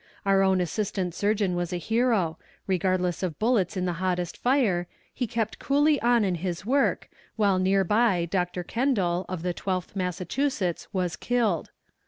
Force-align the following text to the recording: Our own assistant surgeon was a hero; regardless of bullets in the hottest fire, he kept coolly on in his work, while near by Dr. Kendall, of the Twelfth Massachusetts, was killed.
Our 0.25 0.41
own 0.41 0.61
assistant 0.61 1.13
surgeon 1.13 1.55
was 1.55 1.71
a 1.71 1.77
hero; 1.77 2.39
regardless 2.65 3.21
of 3.21 3.37
bullets 3.37 3.77
in 3.77 3.85
the 3.85 3.93
hottest 4.01 4.35
fire, 4.35 4.87
he 5.13 5.27
kept 5.27 5.59
coolly 5.59 6.01
on 6.01 6.25
in 6.25 6.33
his 6.41 6.65
work, 6.65 7.07
while 7.35 7.59
near 7.59 7.83
by 7.83 8.25
Dr. 8.25 8.63
Kendall, 8.63 9.27
of 9.29 9.43
the 9.43 9.53
Twelfth 9.53 9.95
Massachusetts, 9.95 10.87
was 10.91 11.15
killed. 11.15 11.69